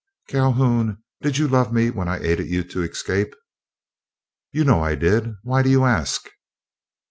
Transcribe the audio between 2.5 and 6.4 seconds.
to escape?" "You know I did, why do you ask?"